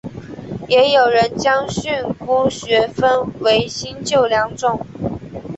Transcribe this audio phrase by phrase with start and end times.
[0.67, 4.83] 也有人将训诂学分为新旧两种。